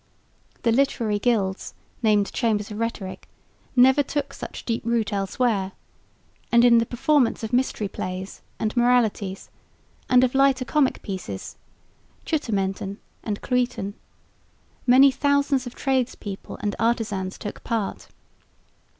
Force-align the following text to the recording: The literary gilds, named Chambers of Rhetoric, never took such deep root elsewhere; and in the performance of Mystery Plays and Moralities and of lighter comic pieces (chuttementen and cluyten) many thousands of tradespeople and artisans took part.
The 0.63 0.71
literary 0.71 1.19
gilds, 1.19 1.75
named 2.01 2.33
Chambers 2.33 2.71
of 2.71 2.79
Rhetoric, 2.79 3.27
never 3.75 4.01
took 4.01 4.33
such 4.33 4.65
deep 4.65 4.81
root 4.83 5.13
elsewhere; 5.13 5.73
and 6.51 6.65
in 6.65 6.79
the 6.79 6.87
performance 6.87 7.43
of 7.43 7.53
Mystery 7.53 7.87
Plays 7.87 8.41
and 8.57 8.75
Moralities 8.75 9.51
and 10.09 10.23
of 10.23 10.33
lighter 10.33 10.65
comic 10.65 11.03
pieces 11.03 11.55
(chuttementen 12.25 12.97
and 13.23 13.43
cluyten) 13.43 13.93
many 14.87 15.11
thousands 15.11 15.67
of 15.67 15.75
tradespeople 15.75 16.57
and 16.61 16.75
artisans 16.79 17.37
took 17.37 17.63
part. 17.63 18.07